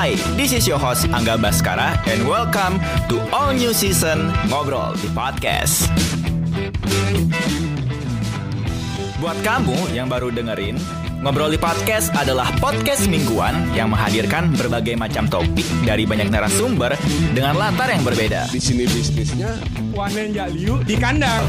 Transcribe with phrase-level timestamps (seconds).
[0.00, 2.80] Hi, this is your host Angga Baskara and welcome
[3.12, 5.92] to all new season Ngobrol di Podcast.
[9.20, 10.80] Buat kamu yang baru dengerin,
[11.20, 16.96] Ngobrol di Podcast adalah podcast mingguan yang menghadirkan berbagai macam topik dari banyak narasumber
[17.36, 18.48] dengan latar yang berbeda.
[18.48, 19.52] Di sini bisnisnya
[19.92, 21.44] Wanen Jaliu di kandang.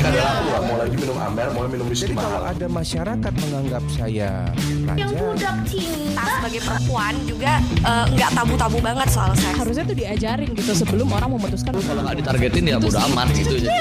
[0.67, 5.05] mau lagi minum Amer, mau minum whisky Jadi kalau ada masyarakat menganggap saya yang raja,
[5.15, 9.55] budak cinta sebagai perempuan juga eh, nggak tabu-tabu banget soal seks.
[9.55, 13.79] harusnya tuh diajarin gitu sebelum orang memutuskan kalau nggak ditargetin ya bodo amat gitu jadi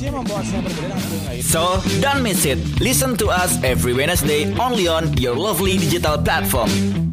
[0.00, 1.40] itu yang membawa saya berbeda dengan yang lain.
[1.44, 1.62] So,
[2.00, 2.56] don't miss it.
[2.80, 6.66] Listen to us every Wednesday only on your lovely digital platform.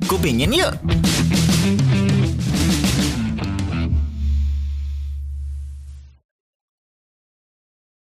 [0.09, 0.73] Kupingin yuk!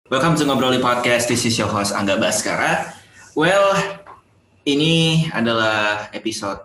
[0.09, 1.29] Welcome to Ngobrol di Podcast.
[1.29, 2.97] This is your host Angga Baskara.
[3.37, 3.77] Well,
[4.65, 6.65] ini adalah episode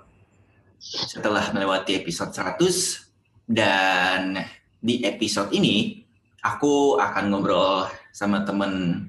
[0.80, 4.40] setelah melewati episode 100 dan
[4.80, 6.08] di episode ini
[6.40, 7.84] aku akan ngobrol
[8.16, 9.06] sama temen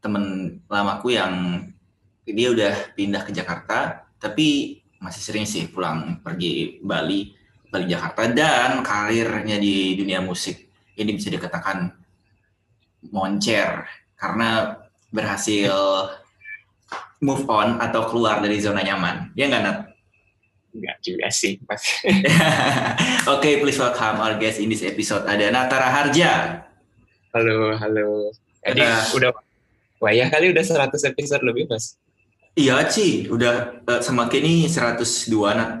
[0.00, 1.64] temen lamaku yang
[2.32, 7.32] dia udah pindah ke Jakarta tapi masih sering sih pulang pergi Bali
[7.68, 10.68] Bali Jakarta dan karirnya di dunia musik
[10.98, 11.94] ini bisa dikatakan
[13.14, 13.86] moncer
[14.18, 14.74] karena
[15.14, 15.72] berhasil
[17.22, 19.78] move on atau keluar dari zona nyaman ya nggak Nat?
[20.68, 21.80] Enggak juga sih, Mas.
[23.34, 26.62] Oke, please welcome our guest in this episode ada Natara Harja.
[27.32, 28.30] Halo, halo.
[28.62, 29.00] Jadi Udah.
[29.16, 29.30] udah
[29.98, 31.98] Wah ya kali udah 100 episode lebih, Mas.
[32.58, 35.78] Iya, Ci, udah eh, semakin ini 102 Nat.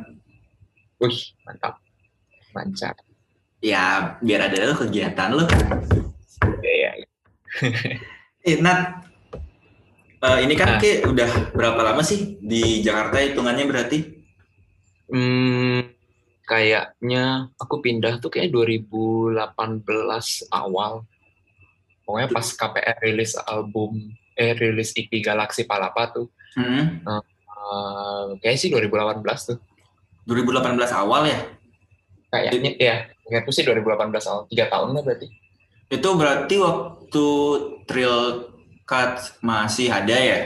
[1.02, 1.82] Wih, mantap.
[2.54, 2.94] Mancar.
[3.58, 5.42] Ya, biar ada lo kegiatan lo.
[6.62, 6.90] Ya, ya.
[8.46, 9.10] Eh, Nat,
[10.22, 10.80] eh, ini kan Ah.
[10.80, 13.98] Ki udah berapa lama sih di Jakarta hitungannya berarti?
[15.10, 15.82] Hmm,
[16.46, 21.02] kayaknya aku pindah tuh kayak 2018 awal.
[22.06, 26.30] Pokoknya pas KPR rilis album, eh rilis EP Galaxy Palapa tuh.
[26.54, 27.02] Hmm,
[27.68, 29.58] Eh, kayaknya sih 2018 tuh.
[30.24, 31.38] 2018 awal ya?
[32.32, 32.96] Kayaknya, ya.
[33.28, 34.48] Ingatku sih 2018 awal.
[34.48, 35.28] Tiga tahun lah berarti.
[35.88, 37.26] Itu berarti waktu
[37.88, 38.16] Trill
[38.88, 40.40] Cut masih ada ya?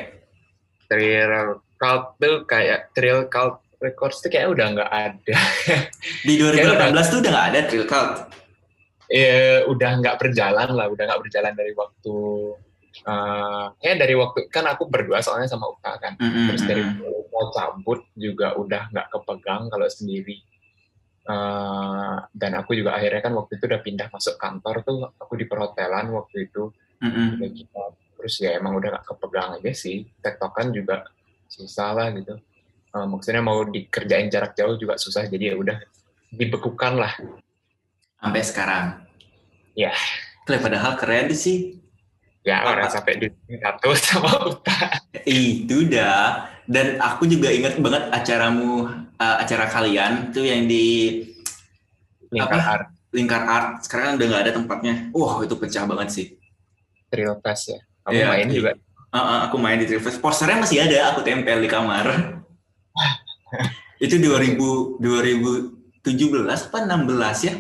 [0.91, 5.39] Thrill Cult tuh kayak Thrill Cult Records tuh kayak udah nggak ada.
[6.27, 8.11] Di 2018 tuh udah nggak ada Trill Cut.
[9.13, 12.17] ya udah nggak berjalan lah, udah nggak berjalan dari waktu
[13.81, 16.15] kayak dari waktu kan aku berdua soalnya sama Uta kan.
[16.21, 16.83] Mm-mm, Terus dari
[17.33, 20.45] mau cabut juga udah nggak kepegang kalau sendiri.
[21.23, 25.47] Eh, dan aku juga akhirnya kan waktu itu udah pindah masuk kantor tuh aku di
[25.47, 26.69] perhotelan waktu itu
[27.03, 27.83] udah gitu.
[28.23, 30.07] Terus ya emang udah gak kepegang aja sih.
[30.23, 31.03] Tektokan juga
[31.51, 32.39] susah lah gitu.
[32.95, 35.27] Eh, maksudnya mau dikerjain jarak jauh juga susah.
[35.27, 35.79] Jadi ya udah
[36.31, 37.15] dibekukan lah.
[38.23, 38.87] Sampai sekarang.
[39.75, 39.91] Ya.
[40.47, 41.82] Kle, padahal keren sih.
[42.43, 42.75] Ya Apa?
[42.75, 43.27] orang sampai di
[43.59, 44.79] satu sama Uta.
[45.23, 46.51] Itu dah.
[46.67, 51.19] Dan aku juga inget banget acaramu, eh, acara kalian tuh yang di
[52.33, 52.73] Lingkar Apa?
[52.75, 53.69] Art Lingkar Art.
[53.85, 54.95] Sekarang udah nggak ada tempatnya.
[55.13, 56.27] Wah, itu pecah banget sih.
[57.13, 57.81] Trio Fest ya.
[58.09, 58.73] Kamu Iya, main juga.
[59.13, 60.19] Uh, uh, aku main di Trifest.
[60.19, 62.41] Posternya masih ada, aku tempel di kamar.
[64.03, 67.55] itu 2000 2017 apa 16 ya?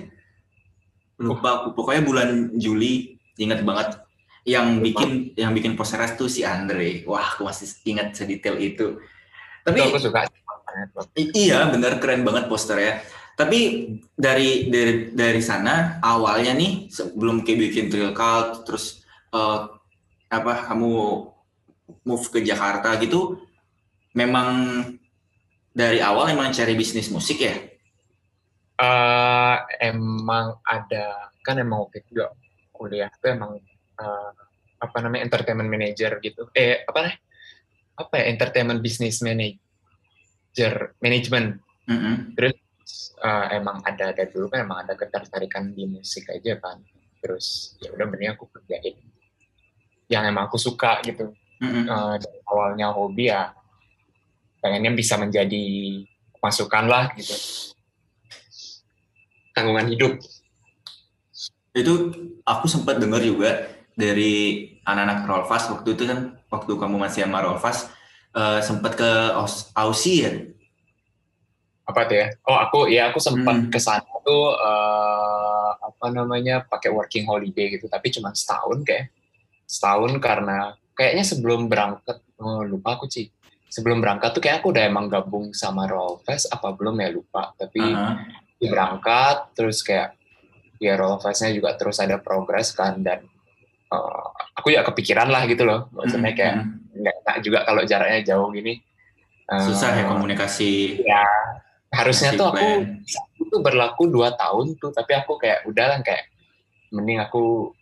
[1.20, 1.66] Lupa aku.
[1.76, 4.00] Pokoknya bulan Juli, ingat banget.
[4.42, 7.06] Yang bikin yang bikin posternya tuh si Andre.
[7.06, 8.98] Wah, aku masih ingat sedetail itu.
[9.62, 10.26] Tapi Itu aku suka.
[11.14, 17.86] Iya bener keren banget posternya tapi dari dari dari sana awalnya nih sebelum kayak bikin
[17.92, 19.58] Trill Cult terus eh,
[20.32, 20.92] apa kamu
[22.08, 23.40] move ke Jakarta gitu
[24.16, 24.48] memang
[25.72, 27.56] dari awal emang cari bisnis musik ya
[28.82, 32.18] Eh, emang ada kan emang waktu itu
[32.74, 33.62] kuliah tuh emang
[34.02, 34.30] eh,
[34.82, 36.50] apa namanya entertainment manager gitu.
[36.50, 37.16] Eh apa nih
[37.92, 41.62] apa ya entertainment business manager management.
[41.82, 42.38] Mm-mm.
[42.38, 42.54] terus
[43.18, 46.82] eh, emang ada dari dulu kan emang ada ketertarikan di musik aja kan.
[47.22, 48.98] Terus ya udah mending aku kerjain
[50.10, 51.30] yang emang aku suka gitu.
[51.62, 51.86] Mm-mm.
[51.86, 53.54] Eh, dari awalnya hobi ya
[54.62, 55.64] pengennya bisa menjadi
[56.42, 57.34] masukan lah gitu.
[59.54, 60.22] Tanggungan hidup.
[61.74, 61.92] Itu
[62.46, 67.88] aku sempat dengar juga dari anak-anak Rolfas waktu itu kan waktu kamu masih sama Rolfas
[68.32, 70.32] eh, sempat ke Aus- Aussie ya?
[71.82, 72.26] Apa tuh ya?
[72.46, 73.70] Oh aku ya aku sempat Hmm.
[73.70, 79.10] ke sana tuh eh, apa namanya pakai working holiday gitu tapi cuma setahun kayak.
[79.66, 83.32] Setahun karena kayaknya sebelum berangkat oh, lupa aku sih
[83.72, 87.50] sebelum berangkat tuh kayak aku udah emang gabung sama Rollfest apa belum ya lupa.
[87.56, 88.12] Tapi Aha.
[88.62, 90.14] berangkat terus kayak
[90.78, 93.26] ya Rollfestnya juga terus ada progres kan dan
[93.92, 94.24] eh,
[94.56, 96.68] aku ya kepikiran lah gitu loh maksudnya Mm, kayak mm.
[97.02, 98.74] nggak enak juga kalau jaraknya jauh gini
[99.52, 101.02] Eh, susah ya komunikasi.
[101.04, 101.26] ya
[101.92, 102.68] harusnya tuh aku
[103.36, 106.24] itu berlaku dua tahun tuh tapi aku kayak udah lah kayak
[106.88, 107.74] mending aku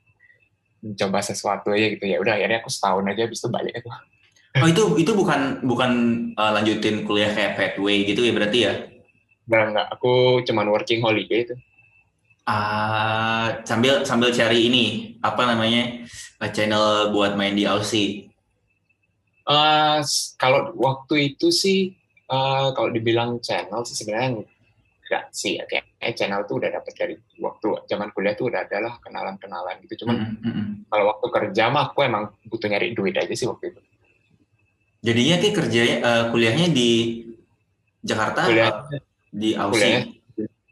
[0.82, 3.90] mencoba sesuatu aja gitu ya udah akhirnya aku setahun aja habis itu balik itu
[4.58, 5.90] Oh itu itu bukan bukan
[6.34, 8.72] uh, lanjutin kuliah kayak pathway gitu ya berarti ya?
[9.46, 9.86] Enggak, enggak.
[9.94, 11.54] Aku cuman working holiday itu.
[12.50, 14.84] Ah sambil sambil cari ini
[15.22, 15.82] apa namanya
[16.42, 18.26] uh, channel buat main di Aussie.
[19.50, 21.78] Eh, s- kalau waktu itu sih,
[22.26, 24.42] eh, kalau dibilang channel sih sebenarnya
[25.06, 25.64] enggak sih ya.
[25.70, 30.02] Kayak eh, channel tuh udah dapat dari waktu zaman kuliah tuh udah adalah kenalan-kenalan gitu.
[30.06, 30.66] Cuman Mm, mm, mm.
[30.90, 33.80] kalau waktu kerja mah aku emang butuh nyari duit aja sih waktu itu.
[35.00, 36.90] Jadinya kayak kerjanya uh, kuliahnya di
[38.04, 39.00] Jakarta Kuliah, uh,
[39.32, 40.18] di kuliahnya Aussie.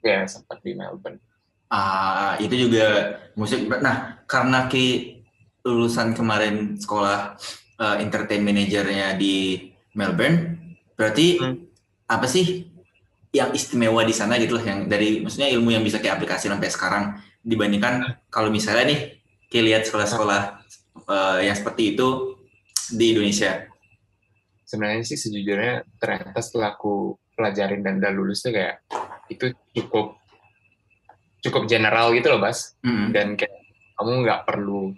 [0.04, 1.19] ya sempat di Melbourne.
[1.68, 3.68] Ah itu juga musik.
[3.68, 5.20] Nah karena ki
[5.64, 7.36] lulusan kemarin sekolah
[7.76, 10.56] uh, entertain manajernya di Melbourne,
[10.96, 11.56] berarti Hmm.
[12.08, 12.64] apa sih
[13.36, 16.72] yang istimewa di sana gitu loh yang dari maksudnya ilmu yang bisa kayak aplikasi sampai
[16.72, 17.04] sekarang
[17.44, 19.00] dibandingkan kalau misalnya nih
[19.52, 20.42] kayak lihat sekolah-sekolah
[21.08, 22.38] uh, yang seperti itu
[22.92, 23.68] di Indonesia.
[24.64, 28.84] Sebenarnya sih sejujurnya ternyata setelah aku pelajarin dan udah lulus tuh kayak
[29.32, 30.17] itu cukup
[31.44, 32.75] cukup general gitu loh, Bas.
[32.82, 33.14] Mm.
[33.14, 33.55] dan kayak
[33.99, 34.94] kamu nggak perlu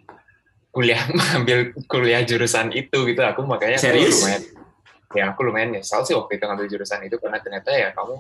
[0.71, 4.23] kuliah mengambil kuliah jurusan itu gitu aku makanya aku Serius?
[4.23, 4.43] lumayan
[5.11, 8.15] ya aku lumayan nyesal sih waktu itu ngambil jurusan itu karena ternyata ya kamu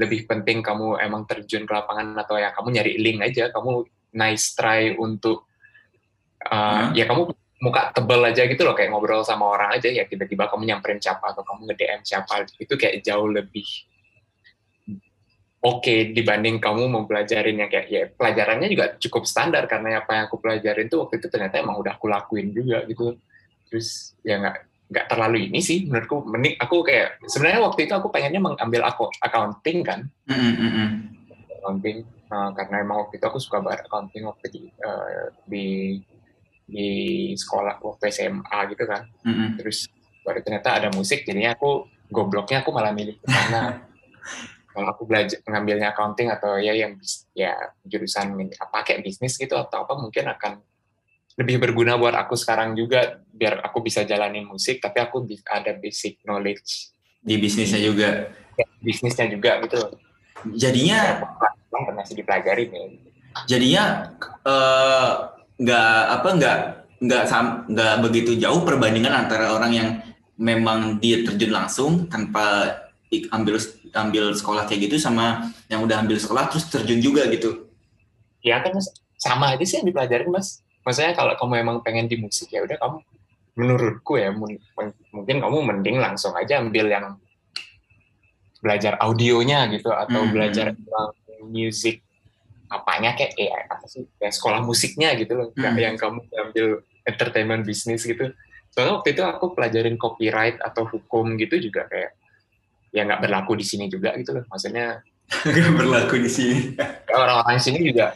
[0.00, 3.84] lebih penting kamu emang terjun ke lapangan atau ya kamu nyari link aja kamu
[4.16, 5.44] nice try untuk
[6.48, 6.96] uh, Hmm.
[6.96, 7.28] ya kamu
[7.62, 11.30] muka tebel aja gitu loh kayak ngobrol sama orang aja ya tiba-tiba kamu nyamperin siapa
[11.30, 13.62] atau kamu nge-DM siapa itu kayak jauh lebih
[15.62, 20.42] oke dibanding kamu mempelajarin yang kayak ya pelajarannya juga cukup standar karena apa yang aku
[20.42, 23.14] pelajarin tuh waktu itu ternyata emang udah aku lakuin juga gitu.
[23.70, 24.56] Terus ya nggak
[24.92, 26.26] nggak terlalu ini sih menurutku.
[26.26, 30.00] Mending aku kayak sebenarnya waktu itu aku pengennya mengambil aku accounting kan.
[30.26, 30.90] Mm, mm, mm, mm.
[31.62, 31.98] accounting
[32.28, 35.66] uh, karena emang waktu itu aku suka banget accounting waktu di uh, di
[36.66, 36.88] di
[37.38, 39.06] sekolah waktu SMA gitu kan.
[39.22, 39.48] Mm, mm.
[39.62, 39.86] terus
[40.26, 43.82] baru ternyata ada musik jadinya aku gobloknya aku malah milih ke sana
[44.72, 47.52] kalau aku belajar ngambilnya accounting atau ya yang bis- ya
[47.84, 50.58] jurusan apa kayak bisnis gitu atau apa mungkin akan
[51.36, 56.20] lebih berguna buat aku sekarang juga biar aku bisa jalanin musik tapi aku ada basic
[56.24, 56.92] knowledge
[57.22, 58.34] Di bisnisnya juga.
[58.82, 59.92] bisnisnya juga gitu loh
[60.58, 61.22] Jadinya
[61.94, 62.84] masih dipelajarin ya
[63.48, 64.12] jadinya
[64.44, 65.10] eh,
[65.62, 66.56] nggak apa nggak
[67.02, 67.22] nggak
[67.70, 69.88] nggak begitu jauh perbandingan antara orang yang
[70.38, 72.76] memang dia terjun langsung tanpa
[73.28, 73.60] ambil
[73.92, 77.68] ambil sekolah kayak gitu sama yang udah ambil sekolah terus terjun juga gitu.
[78.40, 78.88] ya kan Mas,
[79.20, 82.74] sama aja sih yang dipelajarin mas maksudnya kalau kamu emang pengen di musik ya udah
[82.74, 82.98] kamu
[83.54, 84.58] menurutku ya mun-
[85.12, 87.20] mungkin kamu mending langsung aja ambil yang
[88.62, 90.32] belajar audionya gitu atau Hmm.
[90.32, 91.12] belajar emang
[91.46, 92.02] music
[92.66, 95.76] apanya kayak eh, apa sih kayak sekolah musiknya gitu loh Hmm.
[95.76, 96.66] yang kamu ambil
[97.04, 98.32] entertainment bisnis gitu
[98.72, 102.16] soalnya waktu itu aku pelajarin copyright atau hukum gitu juga kayak
[102.92, 104.44] ya nggak berlaku di sini juga gitu loh.
[104.46, 105.00] Maksudnya
[105.48, 106.76] Nggak berlaku di sini.
[107.08, 108.12] orang-orang sini juga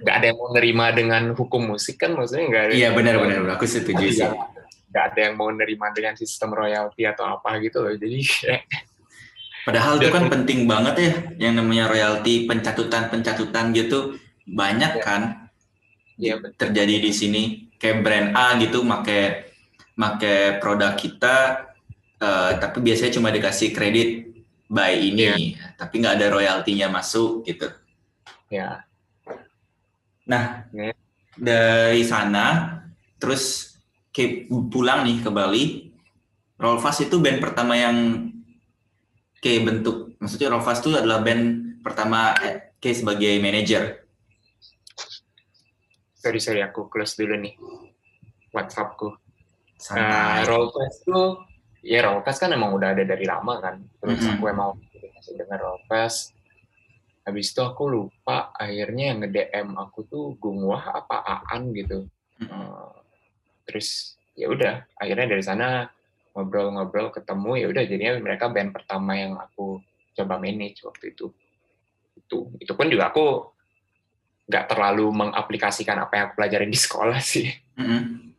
[0.00, 3.68] nggak ada yang mau nerima dengan hukum musik kan maksudnya nggak ada Iya benar-benar aku
[3.68, 4.24] setuju sih.
[4.88, 7.92] nggak ada yang mau nerima dengan sistem royalti atau apa gitu loh.
[7.92, 8.24] Jadi
[9.60, 11.12] Padahal itu kan penting banget ya
[11.44, 14.16] yang namanya royalti pencatutan pencatutan gitu.
[14.48, 15.04] Banyak Ya.
[15.04, 15.22] kan
[16.16, 16.56] ya betul.
[16.56, 17.42] terjadi di sini.
[17.76, 19.52] Kayak brand A gitu make
[19.94, 21.67] make produk kita
[22.18, 24.28] eh, tapi biasanya cuma dikasih kredit
[24.68, 27.70] by ini tapi nggak ada royaltinya masuk gitu.
[28.52, 28.84] Ya
[30.28, 30.92] nah Ya.
[31.40, 32.76] dari sana
[33.16, 33.74] terus
[34.12, 35.64] kayak pulang nih ke Bali.
[36.58, 38.28] Rollfast itu band pertama yang
[39.38, 44.04] kayak bentuk maksudnya Rollfast itu adalah band pertama eh, kayak sebagai manajer.
[46.18, 47.54] Sorry sorry aku close dulu nih.
[48.50, 49.08] WhatsAppku.
[49.08, 51.47] Nah, santai Rollfest tuh
[51.80, 54.32] ya Rollfest kan emang udah ada dari lama kan terus Mhm.
[54.34, 54.70] aku emang
[55.14, 56.34] masih dengar Rollfest
[57.22, 62.08] habis itu aku lupa akhirnya yang nge-DM aku tuh Gungwah apa Aan gitu
[62.38, 62.48] Mm-mm.
[62.48, 62.92] Eh,
[63.64, 65.90] terus ya udah akhirnya dari sana
[66.32, 69.82] ngobrol-ngobrol ketemu ya udah jadinya mereka band pertama yang aku
[70.14, 71.30] coba manage waktu itu
[72.16, 73.50] itu itu pun juga aku
[74.46, 78.32] nggak terlalu mengaplikasikan apa yang aku pelajarin di sekolah sih Mm-mm.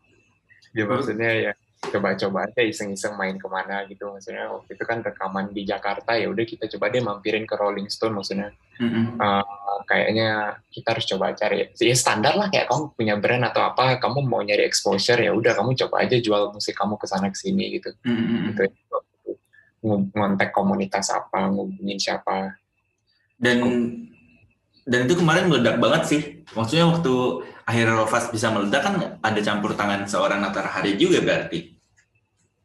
[0.73, 5.55] ya maksudnya ya coba-coba aja iseng-iseng main ke mana gitu maksudnya waktu itu kan rekaman
[5.55, 8.51] di Jakarta ya udah kita coba deh mampirin ke Rolling Stone maksudnya
[8.83, 9.15] Mm-mm.
[9.15, 13.95] uh, kayaknya kita harus coba cari ya standar lah kayak kamu punya brand atau apa
[13.95, 17.37] kamu mau nyari exposure ya udah kamu coba aja jual musik kamu ke sana ke
[17.39, 18.51] sini gitu Mm-mm.
[18.51, 18.63] gitu
[19.79, 22.59] Ng- ngontek komunitas apa ngubungin siapa
[23.39, 23.63] Dan
[24.83, 26.21] dan itu kemarin meledak banget sih.
[26.51, 27.13] Maksudnya waktu
[27.69, 31.77] akhirnya Rovas bisa meledak kan ada campur tangan seorang Natar Hari juga berarti.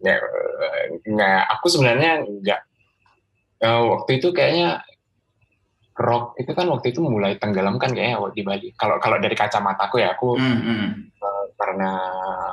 [0.04, 2.60] ya eh, nggak aku sebenarnya nggak
[3.64, 4.84] Eh, waktu itu kayaknya
[5.96, 10.02] rock itu kan waktu itu mulai tenggelam kan kayaknya di Bali kalau kalau dari kacamataku
[10.04, 11.14] ya aku Mm-mm.
[11.56, 11.90] karena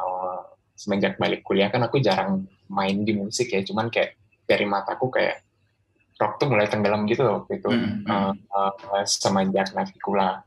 [0.08, 0.40] eh,
[0.78, 4.16] semenjak balik kuliah kan aku jarang main di musik ya cuman kayak
[4.48, 5.44] dari mataku kayak
[6.22, 8.06] rock tuh mulai tenggelam gitu loh waktu itu Mm-mm.
[8.08, 8.34] Eh,
[8.72, 10.46] eh, semenjak Navicula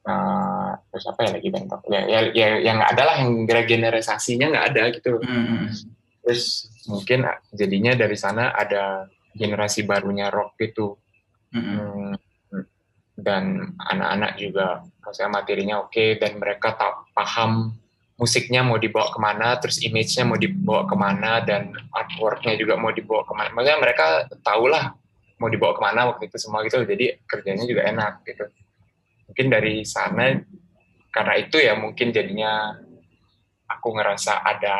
[0.00, 4.66] Eh, terus apa ya lagi rock ya, ya, ya yang ada lah yang generalisasinya nggak
[4.72, 5.20] ada gitu.
[5.20, 5.68] Mm-mm.
[6.24, 10.96] terus mungkin jadinya dari sana ada generasi barunya rock gitu.
[11.52, 12.16] Mm-mm.
[12.16, 12.64] Hmm,
[13.12, 17.76] dan anak-anak juga maksudnya materinya oke dan mereka tak paham
[18.16, 22.88] musiknya mau dibawa ke mana terus image-nya mau dibawa ke mana dan artwork-nya juga mau
[22.88, 23.52] dibawa ke mana.
[23.52, 24.06] Maksudnya mereka
[24.40, 24.96] tahulah
[25.36, 26.80] mau dibawa ke mana waktu itu semua gitu.
[26.88, 28.48] Jadi kerjanya juga enak gitu
[29.30, 30.42] mungkin dari sana
[31.14, 32.74] karena itu ya mungkin jadinya
[33.70, 34.76] aku ngerasa ada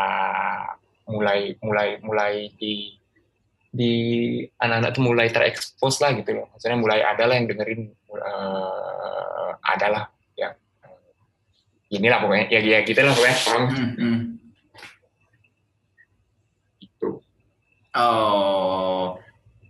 [1.07, 2.99] mulai mulai mulai di
[3.71, 3.95] di
[4.59, 6.50] anak-anak tuh mulai terekspos lah gitu loh.
[6.50, 10.04] Maksudnya mulai ada lah yang dengerin eh ada lah
[10.35, 14.16] yang eh, inilah pokoknya ya, ya gitu lah pokoknya paham Mm-mm.
[16.83, 17.23] gitu.
[17.95, 19.19] Oh,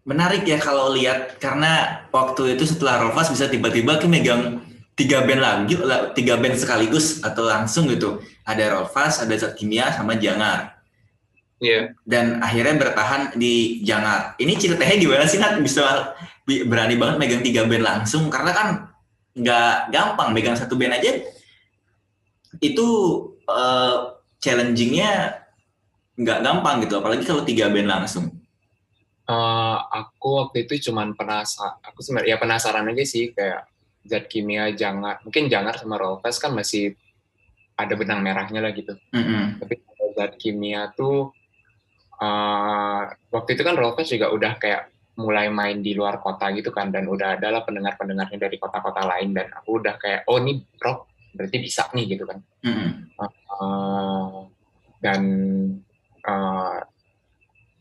[0.08, 4.64] menarik ya kalau lihat karena waktu itu setelah Rovas bisa tiba-tiba ke megang
[5.00, 8.20] tiga band lagi, la- tiga band sekaligus atau langsung gitu.
[8.44, 10.76] Ada Rovas, ada Zat Kimia, sama Jangar.
[11.60, 11.96] Iya.
[12.04, 14.36] Dan akhirnya bertahan di Jangar.
[14.36, 16.12] Ini ceritanya gimana sih Nat bisa
[16.44, 18.28] bi- berani banget megang tiga band langsung?
[18.28, 18.68] Karena kan
[19.32, 21.24] nggak gampang megang satu band aja.
[22.60, 22.88] Itu
[23.48, 23.96] eh,
[24.40, 25.40] challengingnya
[26.20, 28.28] nggak gampang gitu, apalagi kalau tiga band langsung.
[29.30, 33.68] Eh, aku waktu itu cuman penasaran, aku sebenarnya ya penasaran aja sih kayak
[34.06, 36.96] zat kimia jangar, mungkin jangar sama Rolfes kan masih
[37.76, 38.92] ada benang merahnya lah gitu.
[39.16, 39.56] Mm-mm.
[39.60, 41.32] tapi kalau zat kimia tuh
[42.20, 43.02] eh,
[43.32, 47.04] waktu itu kan Rolfes juga udah kayak mulai main di luar kota gitu kan dan
[47.04, 51.56] udah ada lah pendengar-pendengarnya dari kota-kota lain dan aku udah kayak oh ini rock berarti
[51.60, 52.90] bisa nih gitu kan Mm-mm.
[53.20, 54.38] Eh,
[55.00, 55.22] dan
[56.24, 56.78] eh,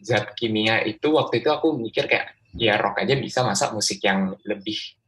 [0.04, 4.36] zat kimia itu waktu itu aku mikir kayak ya rock aja bisa masa musik yang
[4.44, 4.99] lebih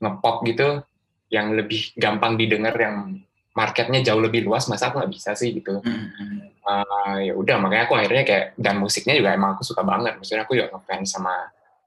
[0.00, 0.84] ngepop gitu
[1.32, 3.18] yang lebih gampang didengar yang
[3.56, 5.80] marketnya jauh lebih luas masa aku nggak bisa sih gitu.
[5.80, 6.60] Mm-mm.
[6.66, 10.20] Ah, ya udah makanya aku akhirnya kayak dan musiknya juga emang aku suka banget.
[10.20, 11.34] Maksudnya aku juga ngefans sama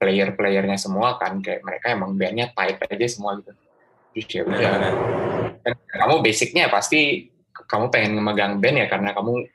[0.01, 3.54] player-playernya semua kan kayak mereka emang bandnya tight aja semua gitu.
[4.18, 4.72] Terus ya udah.
[5.62, 9.46] Dan kamu basicnya pasti kamu pengen memegang band ya karena kamu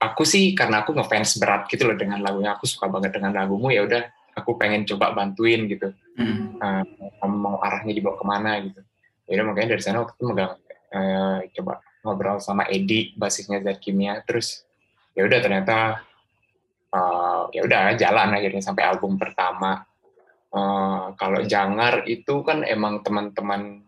[0.00, 2.56] aku sih karena aku ngefans berat gitu loh dengan lagunya.
[2.56, 4.00] Aku suka banget dengan lagumu ya udah
[4.32, 6.82] aku pengen coba bantuin gitu Eh,
[7.20, 8.80] kamu mau arahnya dibawa ke mana gitu.
[9.28, 10.54] Ya udah makanya dari sana waktu itu megang
[10.92, 11.72] eh, coba
[12.06, 14.22] ngobrol sama Edi basisnya zat kimia.
[14.24, 14.64] Terus
[15.12, 16.00] ya udah ternyata
[16.94, 19.84] eh, ya udah jalan akhirnya sampai album pertama.
[20.50, 23.84] Eh, kalau Jangar itu kan emang teman-teman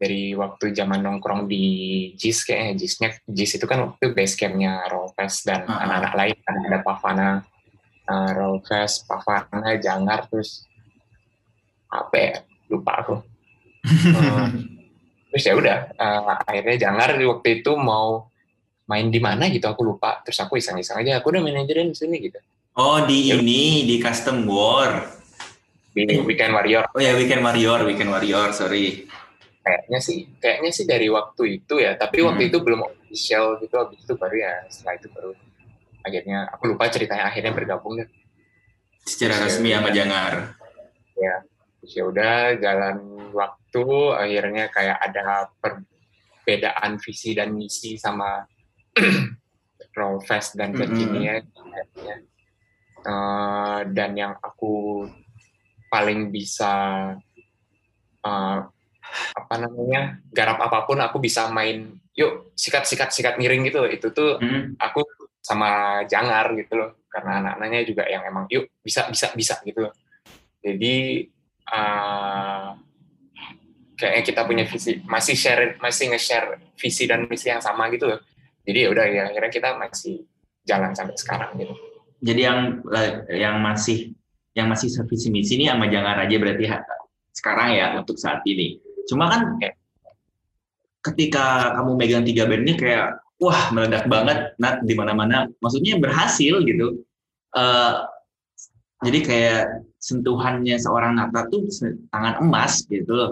[0.00, 1.64] dari waktu zaman nongkrong di
[2.16, 2.72] JIS kayaknya.
[2.80, 5.84] JIS-nya JIS itu kan waktu base campnya Rolfes dan Ah.
[5.84, 6.56] anak-anak lain kan.
[6.70, 7.30] Ada Pavana
[8.08, 10.64] uh, Rolfes, Pavana, Jangar terus
[11.90, 12.32] apa ya?
[12.66, 13.14] Lupa aku.
[13.82, 14.46] Eh,
[15.30, 18.30] terus ya udah eh, akhirnya Jangar waktu itu mau
[18.86, 20.22] main di mana gitu aku lupa.
[20.22, 22.38] Terus aku iseng-iseng aja aku udah manajerin di sini gitu.
[22.74, 25.18] Oh di ini di Custom War.
[25.90, 26.86] di Weekend Warrior.
[26.94, 29.10] Oh ya Weekend Warrior, Weekend Warrior, sorry.
[29.60, 32.50] kayaknya sih kayaknya sih dari waktu itu ya tapi waktu Hmm.
[32.50, 35.30] itu belum official gitu habis itu baru ya setelah itu baru
[36.00, 38.08] akhirnya aku lupa ceritanya akhirnya bergabung deh.
[39.04, 40.32] Secara Iya, resmi sama Jangar.
[41.12, 41.49] Terus
[41.84, 42.96] ya udah jalan
[43.32, 43.84] waktu
[44.16, 48.44] akhirnya kayak ada perbedaan visi dan misi sama
[49.98, 50.76] Rollfest dan.
[50.76, 52.16] Virginia akhirnya.
[53.00, 55.06] Eh, dan yang aku
[55.88, 56.72] paling bisa
[58.20, 58.58] eh,
[59.34, 64.12] apa namanya garap apa pun aku bisa main yuk sikat sikat sikat miring gitu itu
[64.14, 64.76] tuh Hmm.
[64.78, 65.02] aku
[65.40, 69.94] sama Jangar gitu loh karena anak-anaknya juga yang emang yuk bisa bisa bisa gitu loh.
[70.60, 71.26] jadi
[71.70, 72.68] eh,
[73.96, 78.20] kayaknya kita punya visi masih share masih nge-share visi dan misi yang sama gitu loh
[78.64, 80.24] jadi ya udah ya akhirnya kita masih
[80.64, 81.74] jalan sampai sekarang gitu
[82.20, 82.84] Jadi yang
[83.32, 84.12] yang masih
[84.52, 86.64] yang masih visi misi ini sama jangan aja berarti
[87.32, 88.76] sekarang ya untuk saat ini.
[89.08, 89.72] Cuma kan Oke.
[91.00, 95.48] ketika kamu megang tiga band ini kayak wah meledak banget nat di mana-mana.
[95.64, 97.00] Maksudnya berhasil gitu.
[97.56, 97.94] Eh,
[99.00, 99.62] jadi kayak
[99.96, 101.64] sentuhannya seorang Nata tuh
[102.12, 103.30] tangan emas gitu loh.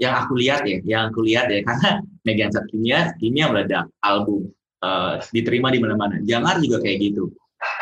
[0.00, 4.48] Yang aku lihat ya, yang aku lihat ya karena megang zat kimia, kimia meledak album
[4.80, 6.16] eh, diterima di mana-mana.
[6.24, 7.28] Jangan juga kayak gitu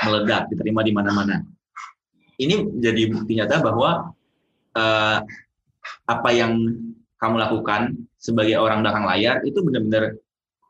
[0.02, 1.36] meledak, diterima di mana-mana.
[2.38, 4.10] Ini jadi bukti nyata bahwa
[4.74, 5.18] eh,
[6.10, 6.58] apa yang
[7.18, 10.18] kamu lakukan sebagai orang belakang layar itu benar-benar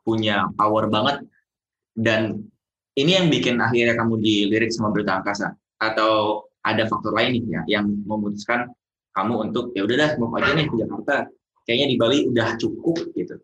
[0.05, 1.21] punya power banget
[1.93, 2.41] dan
[2.97, 7.61] ini yang bikin akhirnya kamu dilirik sama berita angkasa atau ada faktor lain nih ya
[7.79, 8.69] yang memutuskan
[9.15, 11.15] kamu untuk ya udah dah move aja nih ke Jakarta
[11.65, 13.35] kayaknya di Bali udah cukup gitu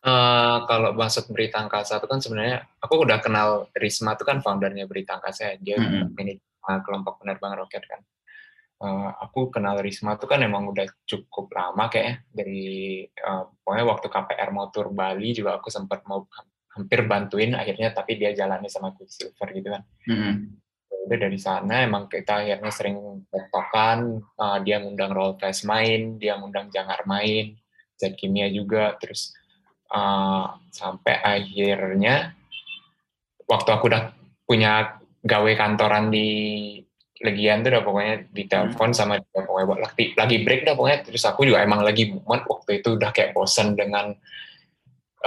[0.00, 4.88] Eh, kalau masuk berita angkasa itu kan sebenarnya aku udah kenal Risma itu kan foundernya
[4.88, 5.54] berita angkasa ya.
[5.60, 6.16] dia Mm-mm.
[6.16, 6.40] manajer
[6.88, 8.00] kelompok penerbang roket kan
[8.80, 14.06] Eh, aku kenal Risma itu kan emang udah cukup lama kayaknya dari eh, pokoknya waktu
[14.08, 16.24] KPR mau tur Bali juga aku sempat mau
[16.72, 20.34] hampir bantuin akhirnya tapi dia jalannya sama Quicksilver gitu kan Mm-mm.
[20.90, 26.38] Udah dari sana emang kita akhirnya sering tektokan uh, dia ngundang Roll Fest main dia
[26.38, 27.58] ngundang Jangar main
[28.00, 28.96] Zat Kimia juga.
[28.96, 29.36] Terus
[29.92, 32.32] uh, sampai akhirnya
[33.44, 34.16] waktu aku udah
[34.48, 36.28] punya gawe kantoran di
[37.20, 41.04] Legian tuh udah pokoknya ditelepon sama dia pokoknya buat lagi, lagi break dah pokoknya.
[41.04, 44.16] Terus aku juga emang lagi momen waktu itu udah kayak bosen dengan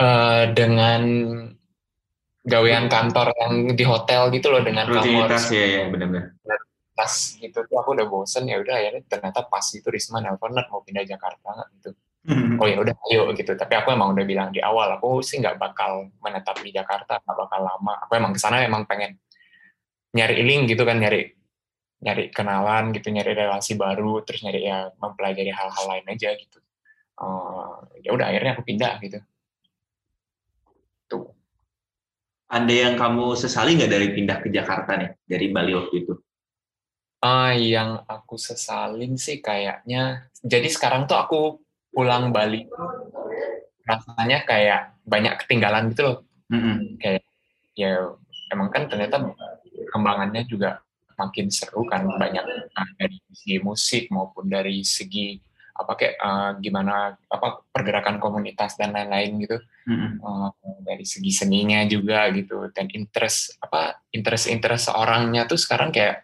[0.01, 1.01] uh, dengan
[2.43, 6.35] gawean kantor yang di hotel gitu loh dengan kamu harus rutinitas ya ya benar-benar
[6.93, 7.09] pas
[7.41, 10.85] gitu tuh aku udah bosen ya udah akhirnya ternyata pas itu Risma nelfon "Nat, mau
[10.85, 11.97] pindah Jakarta gitu.
[12.61, 13.57] Oh ya udah ayo gitu.
[13.57, 17.37] Tapi aku emang udah bilang di awal aku sih nggak bakal menetap di Jakarta nggak
[17.49, 17.97] bakal lama.
[18.05, 19.17] Aku emang ke sana emang pengen
[20.13, 21.33] nyari link gitu kan nyari
[22.05, 26.61] nyari kenalan gitu nyari relasi baru terus nyari ya mempelajari hal-hal lain aja gitu.
[27.17, 29.17] Eh, ya udah akhirnya aku pindah gitu
[31.13, 31.29] tuh
[32.53, 36.13] ada yang kamu sesali nggak dari pindah ke Jakarta nih dari Bali waktu itu
[37.23, 40.27] Ah, yang aku sesalin sih kayaknya.
[40.43, 41.55] Jadi sekarang tuh aku
[41.87, 42.67] pulang Bali
[43.87, 46.17] rasanya kayak banyak ketinggalan gitu loh.
[46.51, 46.99] Mm-mm.
[47.79, 48.11] Ya
[48.51, 49.23] emang kan ternyata
[49.95, 50.83] kembangannya juga
[51.15, 52.43] makin seru kan banyak
[52.75, 55.39] ah, dari segi musik maupun dari segi
[55.73, 59.57] apa kayak ah, gimana apa pergerakan komunitas dan lain-lain gitu.
[59.89, 60.21] Mm-mm.
[60.21, 66.23] Eh, dari segi seninya juga gitu dan interest apa interest interest orangnya tuh sekarang kayak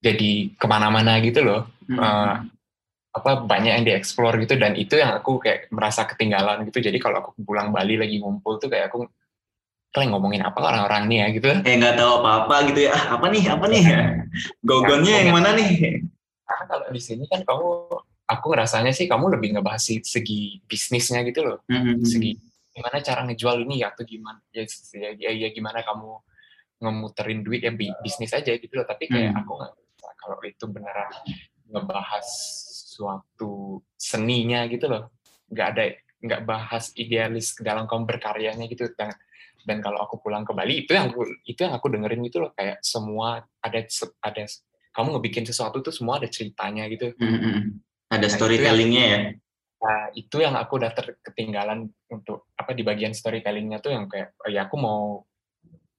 [0.00, 1.68] jadi ke mana-mana gitu loh.
[1.84, 2.00] Mm-mm.
[2.00, 2.36] Eh,
[3.08, 6.80] apa banyak yang dieksplor gitu dan itu yang aku kayak merasa ketinggalan gitu.
[6.80, 9.04] Jadi kalau aku pulang Bali lagi ngumpul tuh kayak aku
[9.88, 11.26] kalian ngomongin apa orang-orang nih ya?
[11.34, 11.48] gitu.
[11.64, 12.94] Kayak nggak tahu apa-apa gitu ya.
[12.94, 13.82] Apa nih apa nih?
[14.64, 16.08] Gogonnya yang mana nih
[16.48, 17.68] karena kalau di sini kan kamu
[18.24, 21.58] aku ngerasanya sih kamu lebih ngebahas segi bisnisnya gitu loh.
[21.68, 22.00] Mm-mm.
[22.08, 22.32] segi
[22.72, 24.64] gimana cara ngejual ini ya atau gimana ya,
[24.96, 26.10] ya, ya, ya gimana kamu
[26.78, 28.86] ngemuterin duit ya bi- bisnis aja gitu loh.
[28.88, 29.40] Tapi kayak Hmm.
[29.44, 29.72] aku nggak
[30.16, 31.10] kalau itu beneran
[31.68, 32.26] ngebahas
[32.88, 35.12] suatu seninya gitu loh.
[35.52, 35.84] Nggak ada
[36.18, 38.88] nggak bahas idealis dalam kamu berkaryanya gitu.
[38.96, 39.12] Dan
[39.66, 42.50] dan kalau aku pulang ke Bali itu yang aku itu yang aku dengerin gitu loh.
[42.54, 43.78] Kayak semua ada
[44.22, 44.42] ada
[44.98, 47.78] kamu ngebikin sesuatu tuh semua ada ceritanya gitu Mm-mm.
[48.10, 49.20] ada Nah, storytellingnya ya
[49.78, 54.50] Nah, itu yang aku udah terketinggalan untuk apa di bagian storytellingnya tuh yang kayak oh
[54.50, 55.22] ya aku mau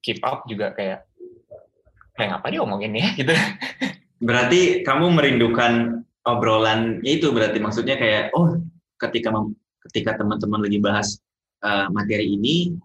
[0.04, 1.08] keep up juga kayak
[2.12, 3.32] kayak apa dia omongin ya gitu.
[4.20, 8.60] berarti kamu merindukan obrolan ya itu berarti maksudnya kayak oh
[9.00, 9.32] ketika
[9.88, 11.16] ketika teman-teman lagi bahas
[11.64, 12.76] uh, materi ini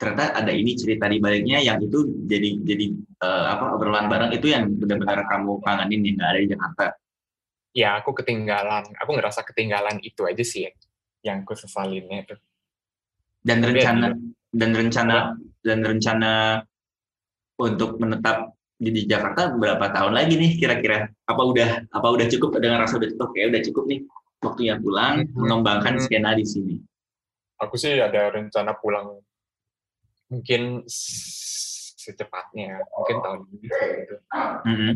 [0.00, 2.86] ternyata ada ini cerita di baliknya yang itu jadi jadi
[3.20, 6.86] uh, apa obrolan bareng itu yang benar-benar kamu kangenin yang nggak ada di Jakarta.
[7.76, 10.72] Ya aku ketinggalan, aku ngerasa ketinggalan itu aja sih ya,
[11.22, 12.34] yang aku sesalinnya itu.
[13.44, 14.06] dan Tapi rencana
[14.50, 15.16] dan rencana
[15.60, 16.32] dan rencana
[17.60, 21.12] untuk menetap di, di Jakarta berapa tahun lagi nih kira-kira?
[21.28, 22.56] Apa udah apa udah cukup?
[22.56, 23.28] Dengan rasa udah cukup?
[23.36, 24.00] Kayak udah cukup nih.
[24.40, 25.36] Waktunya pulang Mhm.
[25.36, 26.02] mengembangkan Mhm.
[26.08, 26.74] skena di sini.
[27.60, 29.20] Aku sih ada rencana pulang
[30.30, 30.86] mungkin
[32.00, 34.16] secepatnya, mungkin tahun ini gitu.
[34.64, 34.92] Mhm.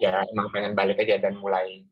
[0.00, 1.86] Ya emang pengen balik aja dan mulai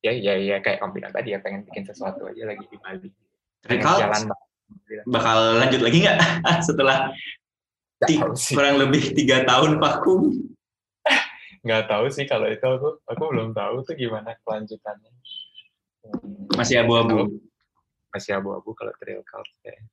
[0.00, 3.08] ya ya ya kayak kamu bilang tadi ya pengen bikin sesuatu aja lagi di Bali.
[3.64, 4.22] Jalan
[5.08, 6.18] bakal lanjut lagi nggak?
[6.68, 7.14] Setelah
[8.52, 10.32] kurang lebih tiga tahun vakum
[11.60, 15.12] nggak tahu sih kalau itu aku aku belum tahu tuh gimana kelanjutannya.
[16.56, 17.36] Masih abu-abu?
[18.08, 19.84] Masih abu-abu kalau trail cult kayak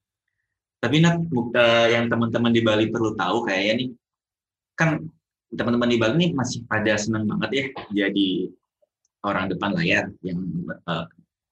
[0.77, 3.89] Tapi Nat, bu- eh, yang teman-teman di Bali perlu tahu kayaknya nih,
[4.77, 4.89] kan
[5.49, 7.65] teman-teman di Bali nih masih pada senang banget ya
[8.05, 8.27] jadi
[9.25, 11.05] orang depan layar yang eh,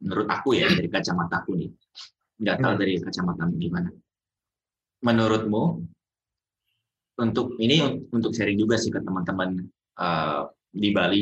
[0.03, 1.69] menurut aku ya dari kacamata aku nih,
[2.41, 2.81] nggak tahu Hmm.
[2.81, 3.89] dari kacamata gimana.
[5.05, 5.63] Menurutmu
[7.15, 9.63] untuk ini un- untuk sharing juga sih ke teman-teman
[9.95, 11.21] eh, di Bali,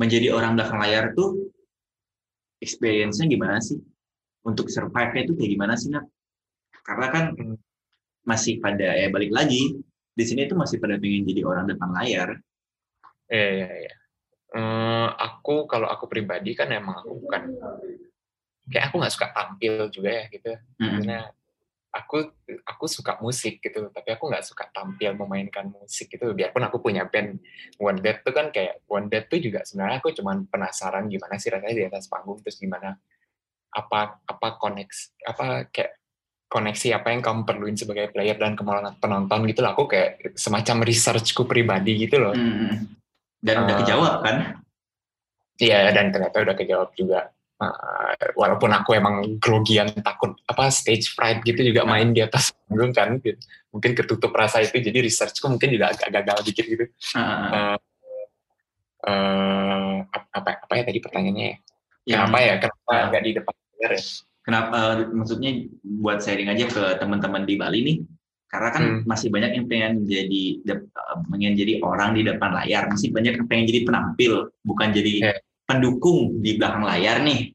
[0.00, 1.52] menjadi orang belakang layar tuh
[2.64, 3.76] experience-nya gimana sih?
[4.46, 6.06] Untuk survive-nya itu kayak gimana sih, Nat?
[6.86, 7.56] Karena kan Hmm.
[8.24, 12.36] masih pada ya balik lagi di sini tuh masih pada pengen jadi orang depan layar.
[13.30, 13.94] Iya, iya, iya.
[14.50, 17.42] Eh, aku kalau aku pribadi kan emang aku bukan
[18.66, 20.52] kayak aku nggak suka tampil juga ya gitu.
[20.76, 21.18] Karena
[21.90, 22.16] aku
[22.66, 26.34] aku suka musik gitu, tapi aku nggak suka tampil memainkan musik gitu.
[26.34, 27.38] Biarpun aku punya band
[27.78, 31.50] One Dead tuh kan kayak One Dead tuh juga sebenarnya aku cuman penasaran gimana sih
[31.50, 32.98] rasanya di atas panggung terus gimana
[33.70, 35.94] apa apa koneks apa kayak
[36.50, 40.82] koneksi apa yang kamu perluin sebagai player dan kemauan penonton gitu lah aku kayak semacam
[40.82, 42.90] researchku pribadi gitu loh Mm-mm.
[43.38, 44.36] Dan udah Eh, kejawab kan?
[45.56, 47.30] Iya dan ternyata udah kejawab juga.
[47.60, 52.88] Uh, walaupun aku emang grogian takut apa stage fright gitu juga main di atas panggung
[52.90, 53.36] kan, gitu.
[53.68, 56.84] mungkin ketutup rasa itu jadi researchku mungkin juga agak gagal dikit gitu.
[57.14, 57.76] Ah,
[59.00, 61.56] Uh, ap- apa apa ya tadi pertanyaannya ya?
[62.04, 62.54] yang Kenapa ya?
[62.60, 63.04] Kenapa Ah.
[63.08, 64.02] nggak di depan layar ya?
[64.40, 67.96] Kenapa maksudnya buat sharing aja ke teman-teman di Bali nih
[68.50, 69.00] karena kan Hmm.
[69.06, 70.80] masih banyak yang pengen jadi eh,
[71.30, 74.32] pengen jadi orang di depan layar masih banyak yang pengen jadi penampil
[74.66, 75.32] bukan jadi Iya.
[75.70, 77.54] pendukung di belakang layar nih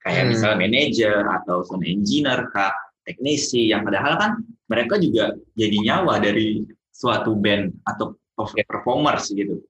[0.00, 0.30] kayak Hmm.
[0.32, 2.72] misalnya manajer atau sound engineer kah
[3.04, 4.30] teknisi yang padahal kan
[4.70, 8.16] mereka juga jadi nyawa dari suatu band atau
[8.56, 8.64] Iya.
[8.64, 9.60] performers gitu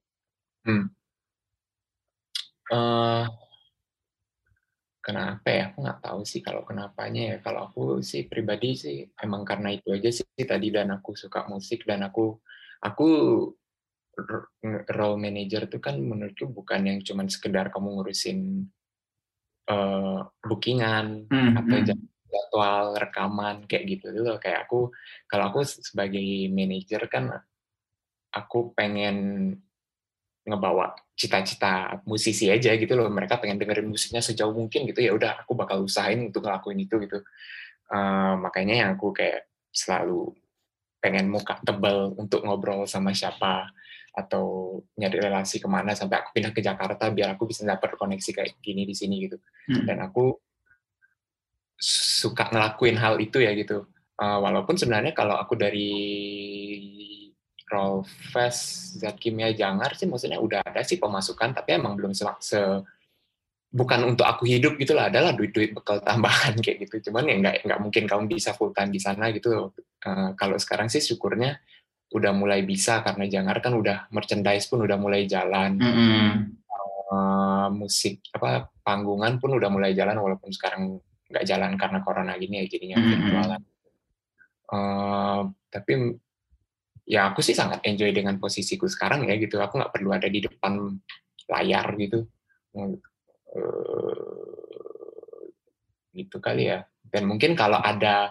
[2.70, 3.24] Eh,
[5.10, 5.62] kenapa ya?
[5.74, 7.36] Aku nggak tahu sih kalau kenapanya ya.
[7.42, 11.82] Kalau aku sih pribadi sih emang karena itu aja sih tadi dan aku suka musik
[11.82, 12.38] dan aku
[12.80, 13.08] aku
[14.90, 18.38] role manager itu kan menurutku bukan yang cuman sekedar kamu ngurusin
[19.68, 21.86] eh, bookingan Hmm, atau hmm.
[21.88, 24.38] jad- jadwal rekaman kayak gitu loh.
[24.38, 24.94] Kayak aku
[25.26, 26.22] kalau aku sebagai
[26.54, 27.34] manajer kan
[28.30, 29.16] aku pengen
[30.50, 33.06] ngebawa cita-cita musisi aja gitu loh.
[33.06, 35.00] Mereka pengen dengerin musiknya sejauh mungkin gitu.
[35.00, 37.22] Ya udah aku bakal usahain untuk ngelakuin itu gitu.
[37.90, 40.34] Eh, makanya yang aku kayak selalu
[41.00, 43.70] pengen muka tebal untuk ngobrol sama siapa
[44.10, 48.30] atau nyari relasi ke mana sampai aku pindah ke Jakarta biar aku bisa dapat koneksi
[48.34, 49.38] kayak gini di sini gitu.
[49.70, 49.86] Hmm.
[49.86, 50.34] dan aku
[51.80, 53.88] suka ngelakuin hal itu ya gitu.
[54.20, 55.90] Eh, walaupun sebenarnya kalau aku dari
[57.70, 62.83] Rollfest Zat Kimia Jangar sih maksudnya udah ada sih pemasukan tapi emang belum se, se-
[63.70, 67.54] bukan untuk aku hidup gitu lah adalah duit-duit bekal tambahan kayak gitu cuman ya nggak
[67.70, 71.61] nggak mungkin kamu bisa full time di sana gitu Eh, kalau sekarang sih syukurnya
[72.16, 76.56] udah mulai bisa karena Jangar kan udah merchandise pun udah mulai jalan Mm-mm.
[77.12, 80.96] Eh, musik apa panggungan pun udah mulai jalan walaupun sekarang
[81.28, 83.11] nggak jalan karena corona gini ya jadinya Mm-mm.
[83.12, 83.62] virtualan.
[84.72, 85.92] Eh, tapi
[87.10, 89.58] ya aku sih sangat enjoy dengan posisiku sekarang ya gitu.
[89.58, 90.94] Aku nggak perlu ada di depan
[91.50, 92.22] layar gitu.
[92.78, 92.94] Eh,
[96.14, 96.86] gitu kali ya.
[97.10, 98.30] Dan mungkin kalau ada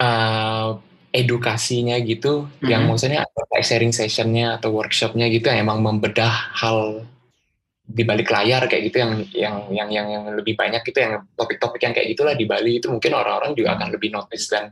[0.00, 0.68] eh,
[1.12, 2.96] edukasinya gitu, yang Mhm.
[2.96, 7.04] maksudnya ada sharing sessionnya atau workshopnya gitu yang emang membedah hal
[7.90, 11.82] di balik layar kayak gitu yang yang yang yang, yang lebih banyak itu yang topik-topik
[11.82, 14.70] yang kayak gitulah di Bali itu mungkin orang-orang juga akan lebih notice dan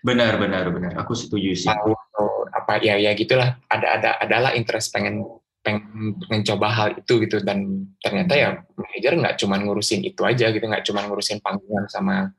[0.00, 0.92] benar benar benar.
[1.04, 1.68] Aku setuju sih.
[1.68, 3.60] tahu atau apa ya ya gitulah.
[3.68, 5.20] Ada ada adalah interest pengen
[5.60, 10.62] pengen mencoba hal itu gitu dan ternyata ya manajer nggak cuma ngurusin itu aja gitu
[10.62, 12.32] nggak cuma ngurusin panggungan sama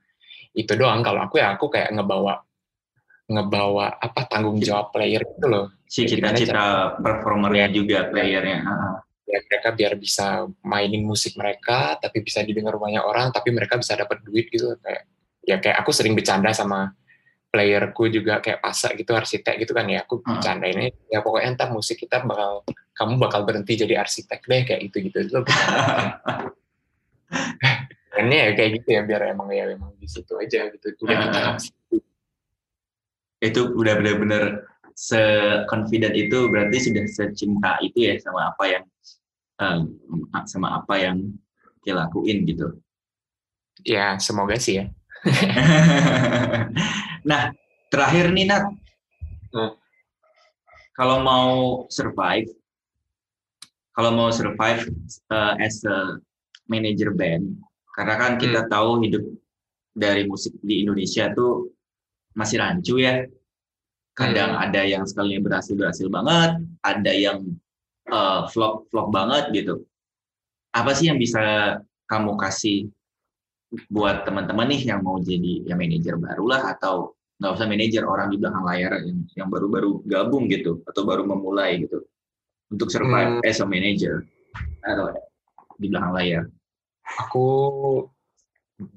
[0.57, 1.05] itu doang.
[1.05, 2.41] Kalau aku ya aku kayak ngebawa
[3.27, 5.69] ngebawa apa tanggung jawab player itu loh.
[5.85, 9.06] Si cita-cita performernya juga playernya Heeh.
[9.27, 10.25] Ya mereka biar bisa
[10.63, 15.03] mainin musik mereka tapi bisa didengar banyak orang tapi mereka bisa dapat duit gitu kayak
[15.43, 16.95] ya kayak aku sering bercanda sama
[17.47, 20.39] playerku juga kayak pasak gitu arsitek gitu kan ya aku Hmm.
[20.39, 22.63] bercanda ini ya pokoknya entar musik kita bakal
[22.95, 25.37] kamu bakal berhenti jadi arsitek deh kayak gitu gitu itu
[28.19, 31.27] ini ya kayak gitu ya biar emang ya emang di situ aja gitu udah di
[31.27, 31.31] Ah.
[31.35, 31.99] tahap situ.
[33.37, 34.43] itu udah benar-benar
[34.97, 38.83] se-confident itu berarti sudah secinta itu ya sama apa yang
[39.61, 39.81] em,
[40.45, 41.17] sama apa yang
[41.83, 42.77] dia lakuin gitu.
[43.85, 44.85] ya semoga sih ya
[47.29, 47.51] nah,
[47.89, 48.63] terakhir nih Nat.
[49.53, 49.73] Hmm.
[50.97, 51.49] Kalau mau
[51.93, 52.49] survive,
[53.93, 54.89] kalau mau survive
[55.29, 56.17] uh, as a
[56.69, 57.57] manager band,
[57.93, 59.21] karena kan kita tahu hidup
[59.93, 61.69] dari musik di Indonesia tuh
[62.33, 63.25] masih rancu ya.
[64.17, 64.65] Kadang Hmm.
[64.65, 67.45] ada yang sekalinya berhasil berhasil banget, ada yang
[68.07, 69.83] eh, flop flop banget gitu.
[70.71, 71.75] Apa sih yang bisa
[72.07, 72.87] kamu kasih
[73.91, 78.31] buat teman-teman nih yang mau jadi ya manajer baru lah atau nggak usah manajer orang
[78.31, 82.01] di belakang layar yang, yang baru-baru gabung gitu atau baru memulai gitu
[82.71, 83.47] untuk survive Hmm.
[83.47, 84.23] as a manager
[84.81, 85.13] atau
[85.77, 86.43] di belakang layar.
[87.07, 87.47] aku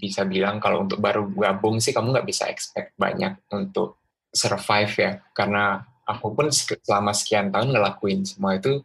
[0.03, 4.03] bisa bilang kalau untuk baru gabung sih kamu nggak bisa expect banyak untuk
[4.35, 8.83] survive ya karena aku pun selama sekian tahun ngelakuin semua itu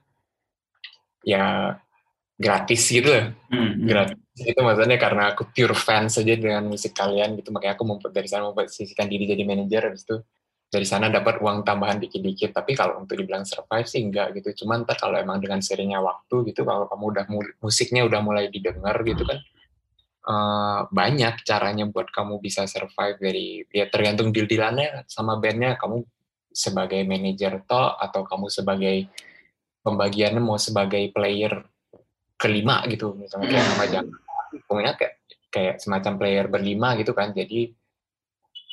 [1.26, 1.76] ya
[2.38, 3.88] gratis gitu loh Hmm, hmm.
[3.88, 7.56] gratis itu maksudnya karena aku pure fan saja dengan musik kalian gitu.
[7.56, 10.20] Makanya aku membuat dari sana memposisikan diri jadi manajer habis itu
[10.68, 12.52] dari sana dapat uang tambahan dikit-dikit.
[12.52, 14.66] Tapi kalau untuk dibilang survive sih enggak gitu.
[14.66, 17.26] Cuman ntar kalau emang dengan seringnya waktu gitu kalau kamu udah
[17.64, 19.40] musiknya udah mulai didengar gitu kan
[20.28, 25.80] eh, banyak caranya buat kamu bisa survive dari ya tergantung deal-dealannya sama bandnya.
[25.80, 26.04] Kamu
[26.52, 29.08] sebagai manajer toh atau kamu sebagai
[29.86, 31.62] pembagiannya mau sebagai player
[32.36, 33.86] kelima gitu misalnya kayak nama
[34.66, 35.14] pokoknya kayak
[35.48, 37.72] kayak semacam player berlima gitu kan jadi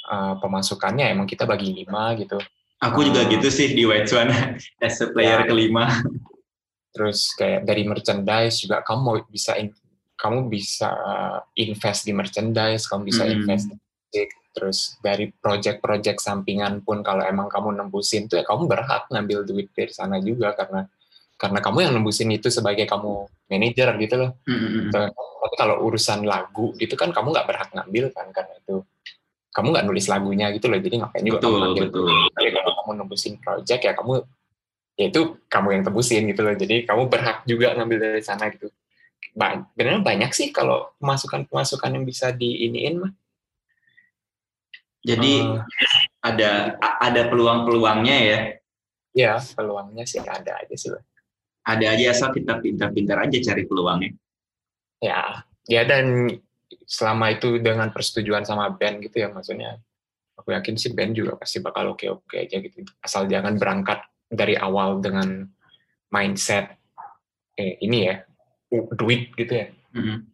[0.08, 2.40] uh, pemasukannya emang kita bagi lima gitu
[2.82, 3.30] Aku juga Oh.
[3.30, 4.26] gitu sih di White Swan
[4.82, 5.46] as a player Ya.
[5.46, 5.86] kelima.
[6.92, 9.72] terus kayak dari merchandise juga kamu mau bisa in-
[10.12, 10.92] kamu bisa
[11.54, 13.32] invest di merchandise kamu bisa Hmm.
[13.32, 18.68] invest di musik terus dari project-project sampingan pun kalau emang kamu nembusin tuh ya kamu
[18.68, 20.84] berhak ngambil duit dari sana juga karena
[21.42, 24.82] karena kamu yang nembusin itu sebagai kamu manajer gitu loh Hmm, hmm, hmm.
[24.94, 24.98] Gitu.
[25.42, 28.86] Tapi kalau urusan lagu gitu kan kamu nggak berhak ngambil kan karena itu
[29.50, 32.06] kamu nggak nulis lagunya gitu loh jadi ngapain juga kamu Betul, ngambil betul.
[32.32, 34.12] Tapi kalau kamu nembusin project ya kamu
[34.92, 38.70] ya itu kamu yang tebusin gitu loh jadi kamu berhak juga ngambil dari sana gitu
[39.32, 43.12] ba benar banyak sih kalau pemasukan pemasukan yang bisa diiniin mah
[45.02, 45.58] Jadi Eh.
[46.22, 48.38] ada ada peluang-peluangnya ya.
[49.12, 51.02] ya peluangnya sih ada aja sih Bang.
[51.62, 54.12] Ada aja asal kita pintar-pintar aja cari peluangnya.
[55.02, 56.30] ya ya dan
[56.86, 59.82] selama itu dengan persetujuan sama band gitu ya maksudnya
[60.38, 63.98] aku yakin sih band juga pasti bakal oke oke aja gitu asal jangan berangkat
[64.30, 65.46] dari awal dengan
[66.10, 66.78] mindset
[67.58, 68.14] eh ini ya
[68.94, 70.24] duit gitu ya Hmm.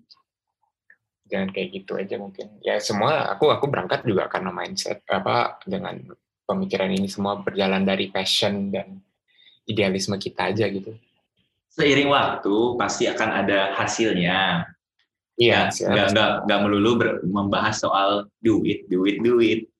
[1.26, 5.98] jangan kayak gitu aja mungkin ya semua aku aku berangkat juga karena mindset apa dengan
[6.46, 9.02] pemikiran ini semua berjalan dari passion dan
[9.66, 10.94] idealisme kita aja gitu
[11.78, 14.66] Seiring waktu pasti akan ada hasilnya.
[15.38, 19.70] iya Nggak- sih, nggak nggak nggak melulu ber- membahas soal duit, duit, duit.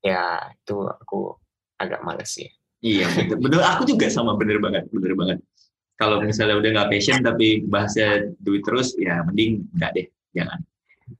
[0.00, 1.36] ya itu aku
[1.76, 2.48] agak males sih
[2.80, 3.60] Iya, bener, bener.
[3.76, 5.38] Aku juga sama bener banget, bener banget.
[5.96, 10.60] Kalau misalnya udah nggak passion tapi bahasnya duit terus, ya mending nggak deh, jangan.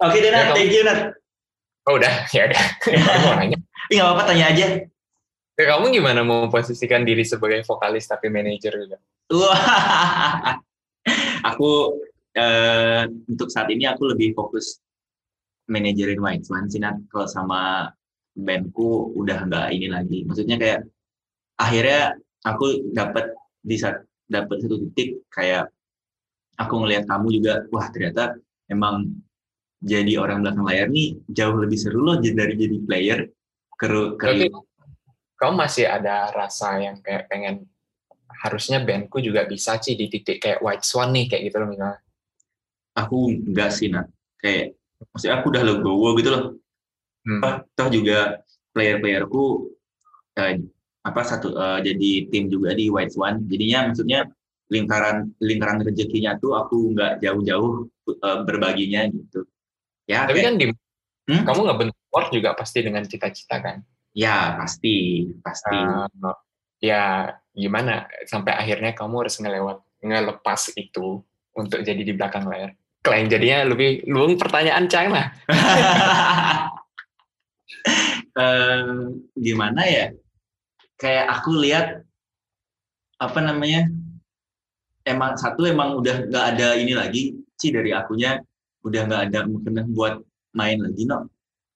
[0.01, 0.45] Oke deh, Ya, Nat.
[0.45, 1.01] kalau- Thank you, Nat.
[1.85, 2.63] oh udah ya udah
[3.25, 4.67] mau nanya nggak apa-apa, tanya aja.
[5.57, 8.97] Ya, kamu gimana mau posisikan diri sebagai vokalis tapi manajer juga?
[11.51, 11.71] Aku
[12.35, 14.83] eh, untuk saat ini aku lebih fokus
[15.71, 16.83] manajerin White Swan sih.
[16.83, 17.91] Kalau sama
[18.35, 20.19] bandku udah nggak ini lagi.
[20.27, 20.81] Maksudnya kayak
[21.59, 25.71] akhirnya aku dapat di saat dapat satu titik kayak
[26.59, 28.39] aku ngelihat kamu juga, wah ternyata
[28.71, 29.11] emang
[29.81, 33.21] jadi orang belakang layar nih jauh lebih seru loh dari jadi player.
[33.81, 34.61] Tapi keru,
[35.41, 37.65] kamu masih ada rasa yang kayak pengen
[38.39, 41.99] harusnya bandku juga bisa sih di titik kayak White Swan nih kayak gitu loh misalnya.
[42.93, 44.07] aku enggak sih, Nat.
[44.37, 44.75] Kayak
[45.09, 46.45] maksudnya aku udah legowo gitu loh.
[47.21, 47.41] Hmm.
[47.77, 48.41] toh, juga
[48.73, 49.69] player-playerku
[50.41, 50.57] eh,
[51.01, 54.25] apa satu eh, jadi tim juga di White Swan jadinya maksudnya
[54.73, 59.45] lingkaran lingkaran rezekinya tuh aku nggak jauh-jauh eh, berbaginya gitu
[60.09, 60.67] ya Tapi kayak- kan di
[61.29, 61.45] Hmm?
[61.47, 63.77] kamu ngebentuk sport juga pasti dengan cita-cita kan.
[64.11, 66.35] ya pasti pasti Uh,
[66.83, 71.21] ya gimana sampai akhirnya kamu harus ngelewat ngelepas itu
[71.55, 72.73] untuk jadi di belakang layar.
[73.01, 75.29] Klien jadinya lebih luang pertanyaan cang lah.
[78.31, 80.15] Eh, gimana ya?
[80.95, 81.87] Kayak aku lihat
[83.19, 83.91] apa namanya
[85.03, 87.35] emang satu emang udah nggak ada ini lagi.
[87.59, 88.39] Sih dari akunya
[88.87, 90.23] udah nggak ada kena buat
[90.55, 91.27] main lagi no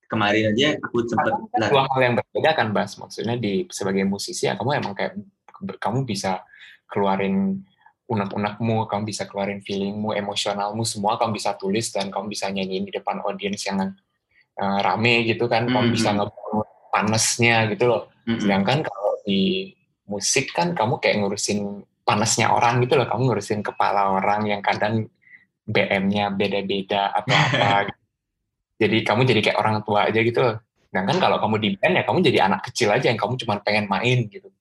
[0.08, 1.68] kemarin aja aku sempet lah.
[1.68, 2.94] dua hal yang berbeda kan Bas?
[2.96, 5.18] Maksudnya di sebagai musisi ya kamu emang kayak
[5.66, 6.44] kamu bisa
[6.86, 7.64] keluarin
[8.04, 12.92] unek-unekmu kamu bisa keluarin feelingmu emosionalmu semua kamu bisa tulis dan kamu bisa nyanyiin di
[12.92, 13.96] depan audiens yang
[14.54, 15.94] eh, rame gitu kan kamu Mhm.
[15.96, 18.38] bisa ngebangun panasnya gitu loh Mm-mm.
[18.38, 19.72] sedangkan kalau di
[20.06, 25.08] musik kan kamu kayak ngurusin panasnya orang gitu loh kamu ngurusin kepala orang yang kadang
[25.64, 27.98] BM-nya beda-beda atau apa gitu.
[28.78, 30.44] jadi kamu jadi kayak orang tua aja gitu
[30.92, 33.88] sedangkan kalau kamu di band ya kamu jadi anak kecil aja yang kamu cuma pengen
[33.88, 34.52] main gitu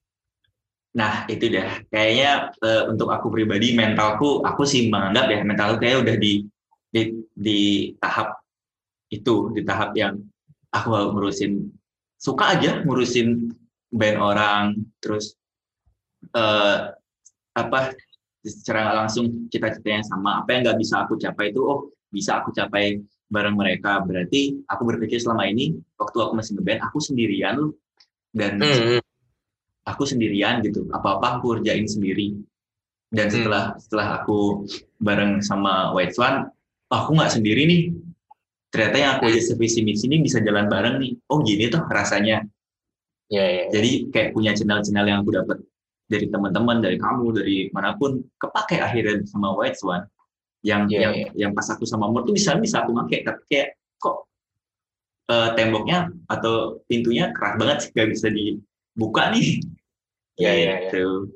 [0.93, 1.81] Nah, itu dah.
[1.89, 6.45] Kayaknya eh, untuk aku pribadi, mentalku, aku sih menganggap ya, mentalku kayak udah di,
[6.93, 7.01] di
[7.33, 7.61] di
[7.97, 8.37] tahap
[9.09, 10.21] itu, di tahap yang
[10.69, 11.65] aku ngurusin,
[12.21, 13.49] suka aja ngurusin
[13.89, 14.65] band orang,
[15.01, 15.33] terus
[16.33, 16.77] eh,
[17.53, 17.79] apa
[18.45, 22.53] secara langsung cita-cita yang sama, apa yang nggak bisa aku capai itu, oh bisa aku
[22.53, 23.01] capai
[23.33, 23.97] bareng mereka.
[24.05, 27.73] Berarti aku berpikir selama ini, waktu aku masih ngeband, aku sendirian loh.
[28.33, 28.61] Dan
[29.83, 30.87] aku sendirian gitu.
[30.91, 32.35] Apa apa aku kerjain sendiri.
[33.13, 33.33] Dan Hmm.
[33.33, 34.65] setelah setelah aku
[34.97, 36.49] bareng sama White Swan
[36.89, 37.81] oh, aku nggak sendiri nih.
[38.73, 41.13] Ternyata yang aku aja sevisi misi ini bisa jalan bareng nih.
[41.29, 42.41] Oh gini tuh rasanya.
[43.29, 45.57] Ya ya jadi kayak punya channel-channel yang aku dapat
[46.09, 50.03] dari teman-teman dari kamu dari mana pun kepake akhirnya sama White Swan
[50.63, 51.27] yang Iya, yang iya.
[51.47, 53.67] yang pas aku sama Mur tuh bisa bisa aku pakai tapi kayak
[53.99, 54.27] kok
[55.31, 58.27] eh, temboknya atau pintunya keras banget sih gak bisa
[58.93, 59.57] dibuka nih
[60.33, 60.75] Iya, iya, iya.
[60.89, 61.29] gitu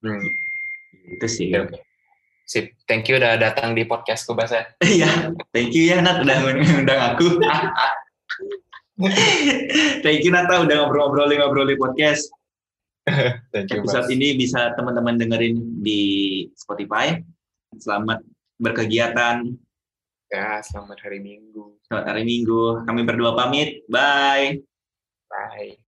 [0.00, 0.22] Hmm.
[1.12, 1.78] itu sih Oke, oke.
[2.50, 4.66] Sip, thank you udah datang di podcastku Basa.
[4.82, 7.38] Iya, thank you ya Nat udah ngundang aku.
[10.02, 12.26] thank you Nata udah ngobrol-ngobrolin ngobrolin podcast.
[13.54, 14.14] Thank you, Episode Bas.
[14.14, 16.00] ini bisa teman-teman dengerin di
[16.54, 17.16] Spotify.
[17.80, 18.20] Selamat
[18.60, 19.50] berkegiatan.
[20.30, 21.80] Ya, selamat hari Minggu.
[21.88, 22.84] Selamat hari Minggu.
[22.86, 23.82] Kami berdua pamit.
[23.90, 24.62] Bye.
[25.26, 25.89] Bye.